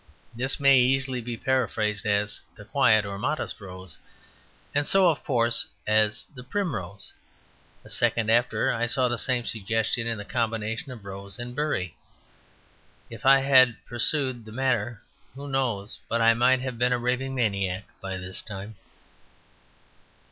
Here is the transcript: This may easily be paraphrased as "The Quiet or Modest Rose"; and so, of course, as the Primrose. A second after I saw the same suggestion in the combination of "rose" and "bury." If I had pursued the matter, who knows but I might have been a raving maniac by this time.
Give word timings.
This 0.33 0.59
may 0.59 0.79
easily 0.79 1.21
be 1.21 1.37
paraphrased 1.37 2.07
as 2.07 2.41
"The 2.57 2.65
Quiet 2.65 3.05
or 3.05 3.19
Modest 3.19 3.61
Rose"; 3.61 3.99
and 4.73 4.87
so, 4.87 5.09
of 5.09 5.23
course, 5.23 5.67
as 5.85 6.25
the 6.33 6.43
Primrose. 6.43 7.13
A 7.85 7.89
second 7.91 8.31
after 8.31 8.71
I 8.73 8.87
saw 8.87 9.07
the 9.07 9.19
same 9.19 9.45
suggestion 9.45 10.07
in 10.07 10.17
the 10.17 10.25
combination 10.25 10.91
of 10.91 11.05
"rose" 11.05 11.37
and 11.37 11.55
"bury." 11.55 11.95
If 13.11 13.27
I 13.27 13.41
had 13.41 13.75
pursued 13.85 14.43
the 14.43 14.51
matter, 14.51 15.03
who 15.35 15.47
knows 15.47 15.99
but 16.09 16.19
I 16.19 16.33
might 16.33 16.61
have 16.61 16.79
been 16.79 16.93
a 16.93 16.97
raving 16.97 17.35
maniac 17.35 17.83
by 18.01 18.17
this 18.17 18.41
time. 18.41 18.77